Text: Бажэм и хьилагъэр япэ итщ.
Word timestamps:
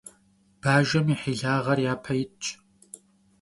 Бажэм 0.61 1.07
и 1.13 1.15
хьилагъэр 1.21 1.79
япэ 1.93 2.13
итщ. 2.23 2.45